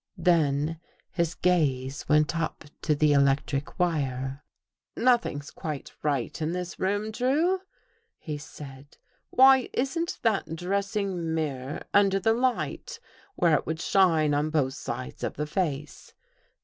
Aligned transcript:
Then 0.17 0.79
his 1.11 1.35
gaze 1.35 2.09
went 2.09 2.35
up 2.35 2.63
to 2.81 2.95
the 2.95 3.13
electric 3.13 3.77
wire." 3.77 4.43
Nothing's 4.97 5.51
quite 5.51 5.93
right 6.01 6.41
in 6.41 6.53
this 6.53 6.79
room. 6.79 7.11
Drew," 7.11 7.59
he 8.17 8.39
said." 8.39 8.97
Why 9.29 9.69
isn't 9.73 10.17
that 10.23 10.55
dressing 10.55 11.35
mirror 11.35 11.83
under 11.93 12.19
the 12.19 12.33
light 12.33 12.99
where 13.35 13.53
it 13.53 13.67
would 13.67 13.79
shine 13.79 14.33
on 14.33 14.49
both 14.49 14.73
sides 14.73 15.23
of 15.23 15.35
the 15.35 15.45
face. 15.45 16.13